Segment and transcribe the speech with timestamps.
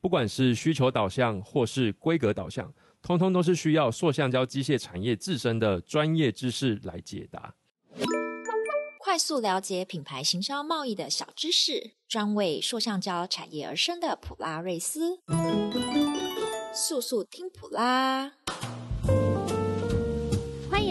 [0.00, 7.54] 不管是需求导向或是规格导向，通通都是需要塑橡胶机械产业自身的专业知识来解答。
[8.98, 15.20] 快速了解品牌行销贸易的小知识，专为塑橡胶产业而生的普拉瑞斯，
[16.74, 18.32] 速速听普拉。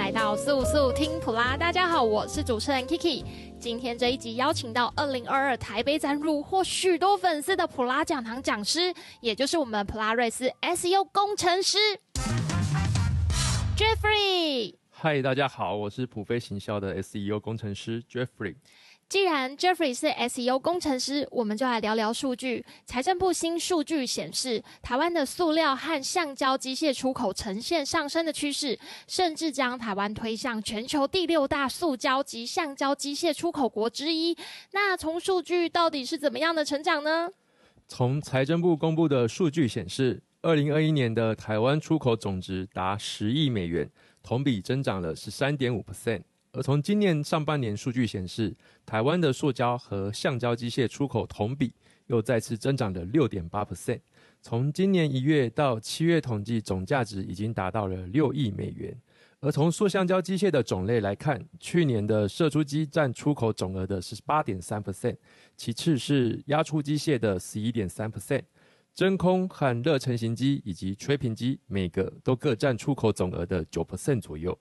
[0.00, 3.22] 来到速速听普拉，大家好，我是主持人 Kiki。
[3.58, 11.76] 今天这一集邀请到二零二二台北展入获许多粉丝的普拉讲堂讲师，也就是我们普拉瑞斯 SEO 工程师
[13.76, 14.74] Jeffrey。
[14.88, 18.56] 嗨，大家好，我是普飞行销的 SEO 工程师 Jeffrey。
[19.10, 22.64] 既然 Jeffrey 是 SEO 工程师，我们就来聊聊数据。
[22.86, 28.78] 财政部新数据显示，台湾的塑料和橡胶机械出口呈现上升的趋势，
[29.08, 34.36] 甚至将台湾推向全球第六大塑胶及橡胶机械出口国之一。
[34.70, 37.30] 那从数据到底是怎么样的成长呢？
[37.88, 43.90] 从财政部公布的数据显示，二零二一年的台湾出口总值达十亿美元，
[44.22, 46.22] 同比增长了十三点五 percent。
[46.52, 51.72] 而从今年上半年数据显示，台湾的塑胶和橡胶机械出口同比
[52.06, 54.00] 又再次增长了六点八 percent。
[54.42, 58.96] 从今年一月到七月统计总价值已经达到了六亿美元。
[59.38, 65.16] 而从塑橡胶机械的种类来看，去年的射出机占出口总额的十八点三 percent，
[65.56, 68.42] 其次是压出机械的十一点三 percent，
[68.92, 74.58] 真空和热成型机以及吹瓶机每个都各占出口总额的九 percent 左右。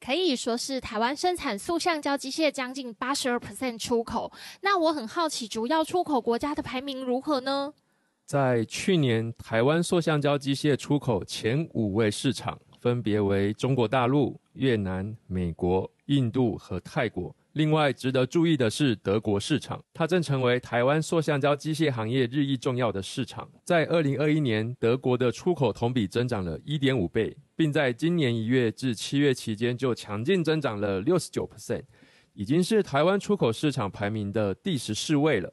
[0.00, 4.32] 可以说是台湾生产塑橡胶机械将近八十二 percent 出口。
[4.60, 7.72] 那我很好奇，主要出口国家的排名如何呢？
[8.24, 17.34] 在去年，台湾塑橡胶机械出口前五位市场分别为中国大陆、越南、美国、印度和泰国。
[17.58, 23.50] 另外值得注意的是，德国市场，它正成为台湾塑橡胶机械行业日益重要的市场。
[23.64, 31.82] 在二零二一年，德国的出口同比增长了一点五倍，并在今年一月至七月期间就强劲增长了六十九 percent，
[32.32, 35.52] 已经是台湾出口市场排名的第十四位了。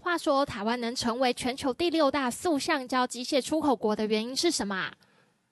[0.00, 4.90] 话说，台湾能成为全球第六大塑橡胶机械出口国的原因是什么？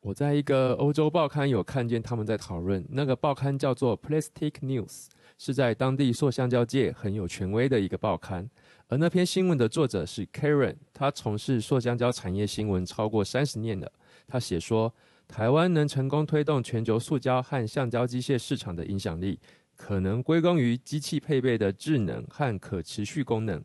[0.07, 5.07] 我在一个欧洲报刊有看见他们在讨论，那个报刊叫做 Plastic News。
[5.37, 8.49] 是在当地塑橡胶界很有权威的一个报刊，
[8.87, 13.91] 而那篇新闻的作者是 Karen，他从事塑橡胶产业新闻超过三十年了。
[14.29, 14.95] 他写说，
[15.27, 19.41] 台湾能成功推动全球塑胶和橡胶机械市场的影响力，
[19.77, 23.61] 可能归功于机器配备的智能和可持续功能。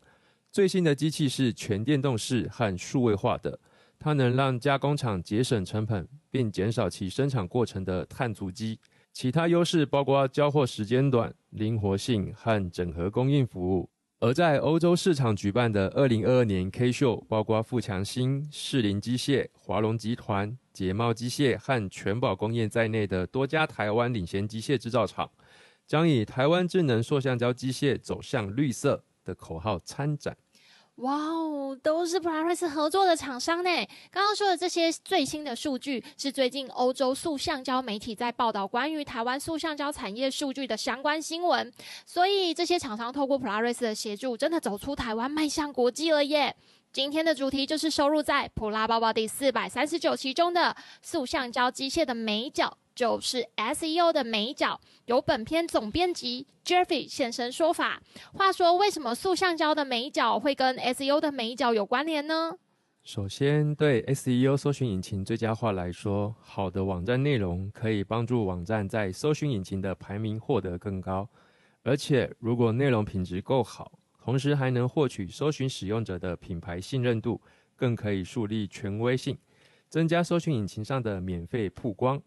[0.51, 3.59] 最新的机器是全电动式和数位化的，
[3.99, 8.79] 它能让加工厂节省成本，并减少其生产过程的碳足迹。
[9.13, 13.89] 其他优势包括交货时间短、灵活性和整合供应服务。
[14.19, 25.29] 而在欧洲市场举办的二零二二年 K 秀，包括富强新、士林机械、华龙集团、捷茂机械和全宝工业在内的多家台湾领先机械制造厂，
[25.87, 30.37] 将以“台湾智能塑橡胶机械走向绿色”的口号参展。
[30.95, 33.69] 哇哦，都是普拉瑞斯合作的厂商呢。
[34.11, 41.71] 刚刚说的这些最新的数据，是最近欧洲塑橡胶媒体在报道关于台湾塑橡胶产业数据的相关新闻。
[42.05, 46.55] 所以这些厂商透过普拉瑞斯的协助，真的走出台湾，迈向国际了耶。
[46.93, 52.77] 今天的主题就是收录在普拉包包第四百三十九期中的塑橡胶机械的美角。
[53.01, 57.99] 就是 SEO 的美角，由本篇总编辑 Jeffrey 现身说法。
[58.31, 62.59] 话说，为什么塑橡胶的美角会跟 SEO 的美角有关联呢？
[63.03, 71.27] 首先，对 SEO 搜寻引擎最佳化来说，好的网站内容可以帮助网站在搜寻引擎的排名获得更高。
[71.81, 77.41] 而且，如果内容品质够好，同时还能获取搜寻使用者的品牌信任度，
[77.75, 79.35] 更可以树立权威性，
[79.89, 82.21] 增加搜寻引擎上的免费曝光。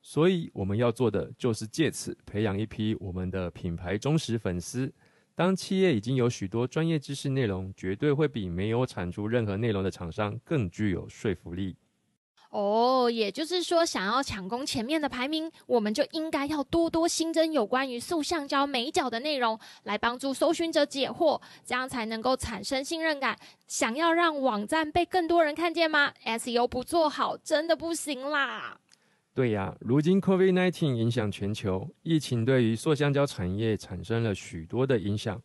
[0.00, 4.92] 所以我们要做的就是借此培养一批我们的品牌忠实粉丝。
[5.34, 11.76] 当企业已经有许多专业知识内容，绝对会比没有产出任何内容的厂商更具有说服力。
[12.50, 23.38] 哦，也就是说，想要抢攻前面的排名，我们就应该要多多新增有关于塑橡胶美角的内容，来帮助搜寻者解惑，这样才能够产生信任感。
[23.66, 28.80] 想要让网站被更多人看见吗？SEO 不做好，真的不行啦。
[29.38, 35.40] 对呀，如今 COVID-19 影响全球，疫情对于塑橡胶产业产生了许多的影响，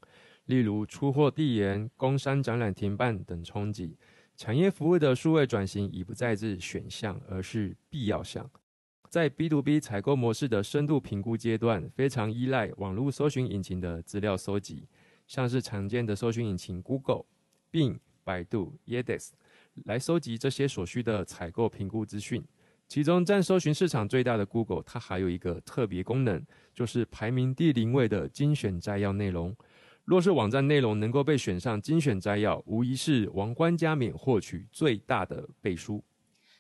[0.45, 3.95] 例如出货递延、工商展览停办等冲击。
[4.35, 8.49] 产业服务的数位转型已不再是选项，而是必要项。
[9.09, 14.87] 在 B to B 采购模式的深度评估阶段，非常依赖网络搜寻引擎的资料搜集，
[15.27, 17.25] 像是常见的搜寻引擎 Google、
[17.71, 19.33] Bing、百度、Yandex。
[19.85, 22.43] 来收集这些所需的采购评估资讯。
[22.93, 26.39] 其中占搜寻市场最大的 Google，它还有一个特别功能，
[26.75, 29.51] 就是排名第零位的精选摘要内容。
[30.05, 36.03] 若是网站内容能够被选上精选摘要，无疑是王冠加冕获取最大的背书。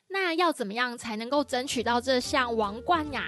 [0.09, 3.25] 那要怎么样才能够争取到这项王冠呀？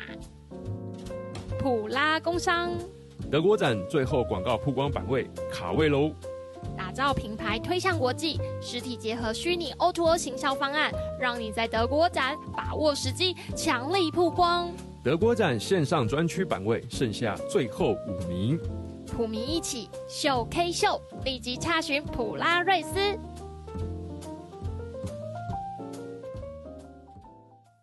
[1.60, 2.72] 普拉工商，
[3.30, 6.12] 德国展最后广告曝光版位卡位喽！
[6.78, 14.72] 打造品牌推向国际，实体结合虚拟 O2O 行销方案，让你在德国展把握时机，强力曝光。
[15.04, 18.60] 德国展线上专区版位剩下最后五名。
[19.06, 23.00] 普迷一起秀 K 秀，立即查询普拉瑞斯。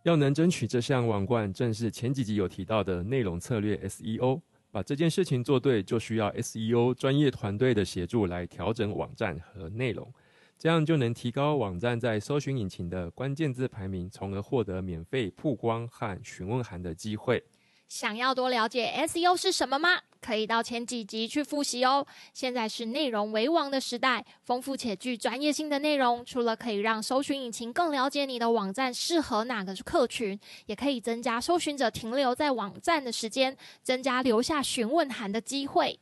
[0.03, 4.41] 要能争取这项王冠，正是前几集有提到的内容策略 SEO。
[4.73, 10.11] 把这件事情做对，就需要 SEO 专业团队的协助来调整网站和内容，
[10.59, 17.45] 这样就能提高网站在搜寻引擎的关键字排名，从而获得免费曝光和询问函的机会。
[17.93, 20.01] 想要多了解 SEO 是什么吗？
[20.19, 22.07] 可以到前几集去复习哦。
[22.33, 36.01] 现在是内容为王的时代，丰富且具专业性的内容，除了可以让搜寻引擎更了解你的网站适合哪个客群，也可以增加搜寻者停留在网站的时间，增加留下询问函的机会。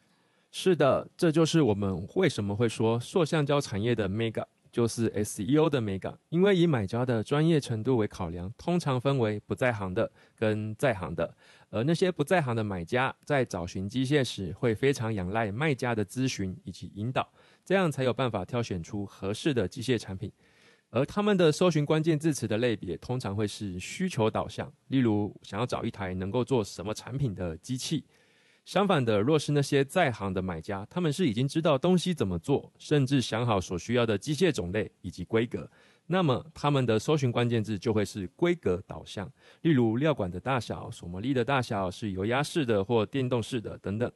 [0.53, 4.45] 是的，这就是我们为什么会说塑橡胶产业的 Mega。
[4.71, 11.35] 就是 SEO 的美感，因为以买家的专业程度为考量，通常分为不在行的跟在行的。
[11.71, 17.33] 而那些不在行的买家，在找寻机械时，会非常仰赖卖家的咨询以及引导，
[17.65, 20.33] 这样才有办法挑选出合适的机械产品。
[20.91, 28.05] 而他们的搜寻关键字词的类别，通常会是需求导向，例如想要找一台能够做什么产品的机器。
[28.71, 35.69] 相反的，若是那些在行的买家，他们是已经知道东西怎么做，甚至想好所需要的机械种类以及规格，
[36.07, 39.29] 那么他们的搜寻关键字就会是规格导向，
[39.63, 44.09] 例如料管的大小、锁模力的大小是油压式的或电动式的等等。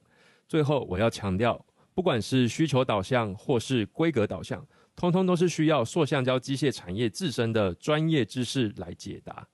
[0.46, 1.60] 最后，我要强调，
[1.92, 4.64] 不管是需求导向或是规格导向，
[4.94, 9.48] 通通都是需要塑橡胶机械产业自身的专业知识来解答。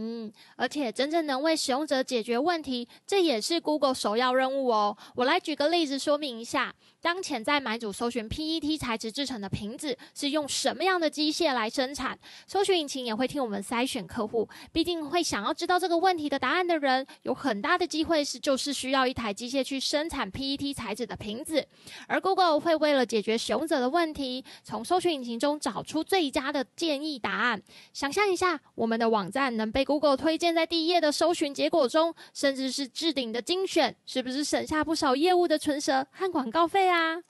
[0.00, 4.96] 嗯，而且真正能为使用者解决问题，这也是 Google 首要任务哦。
[5.16, 6.72] 我来举个例子说明一下。
[7.00, 14.48] 当前在买主搜寻 PET 材质制成的瓶子是用什么样的机械来生产，搜寻引擎也会替我们筛选客户。
[14.72, 21.64] 毕竟会想要知道这个问题的答案的人，有很大的机会是就是需要一台机械去生产 PET 材质的瓶子。
[22.08, 27.62] 而 Google 会为了解决使用者的问题，从搜寻引擎中找出最佳的建议答案。
[27.92, 36.90] 想象一下，我们的网站能被 Google 推荐在第一页的搜寻结果中，甚至是置顶的精选，是不是省下不少业务的唇舌和广告费？
[36.90, 37.22] 啊，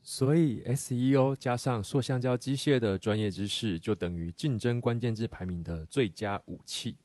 [0.00, 6.96] 所以 SEO 加上塑橡胶机械的专业知识，就等于竞争关键字排名的最佳武器。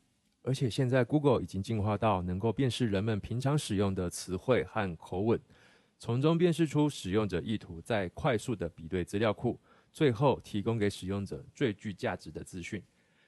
[0.44, 5.38] 而且现在 Google 已经进化到能够辨识人们平常使用的词汇和口吻，
[6.00, 9.60] 从中辨识出使用者意图，再快速的比对资料库，
[9.92, 12.82] 最后提供给使用者最具价值的资讯。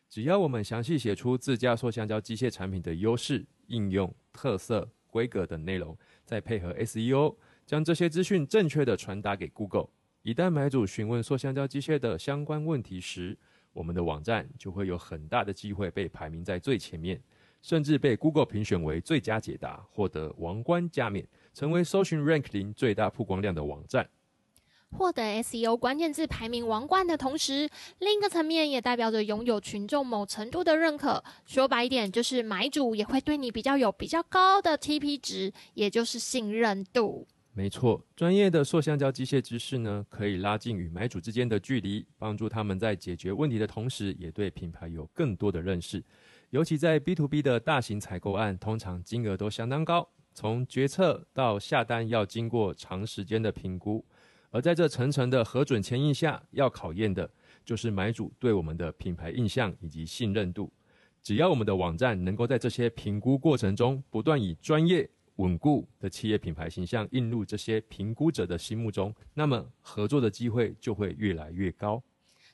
[0.10, 5.96] 只要我们详细写出自家塑橡胶机械产品的优势、应用、特色、规格等内容。
[6.26, 7.36] 再配合 SEO，
[7.66, 9.90] 将这些资讯正确的传达给 Google。
[10.24, 13.38] 一旦买主询问塑橡胶机械的相关问题时，
[13.72, 17.22] 我们的网站就会有很大的机会被排名在最前面，
[17.62, 24.10] 甚至被 Google 评选为最佳解答，获得王冠加冕，成为搜寻 Rank 零最大曝光量的网站。
[24.92, 27.70] 获得 SEO 关键字排名王冠的同时，
[28.00, 31.24] 另一个层面也代表着拥有群众某程度的认可。
[31.46, 37.28] 说白一点，就是买主也会对你比较有比较高的 TP 值，也就是信任度。
[37.54, 46.04] 没错，专业的塑橡胶机械知识呢，可以拉近与买主之间的距离，帮助他们在解决问题的同时，也对品牌有更多的认识。
[46.52, 54.06] 尤其在 B to B 的大型采购案，通常金额都相当高，从决策到下单要经过长时间的评估。
[54.52, 57.30] 而在这层层的核准签印下，要考验的
[57.64, 60.72] 就是买主对我们的品牌印象以及信任度。
[61.22, 72.02] 只要我们的网站能够在这些评估过程中，不断以专业稳固的企业品牌形象映入这些评估者的心目中，那么合作的机会就会越来越高。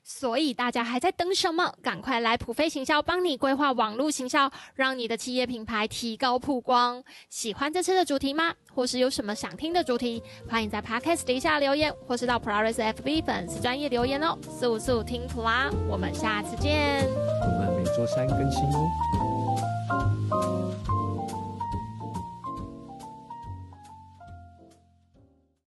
[0.08, 1.74] 所以大家还在等什么？
[1.82, 7.04] 赶快来普飞行销帮你规划网络行销，让你的企业品牌提高曝光。
[7.28, 8.54] 喜欢这次的主题吗？
[8.72, 10.22] 或是有什么想听的主题？
[10.48, 14.38] 欢迎在 Podcast 底下留言，或是到普拉瑞斯 FB 粉丝专业留言哦。
[14.44, 17.04] 速速听普拉，我们下次见。
[17.42, 18.88] 我们每周三更新哦。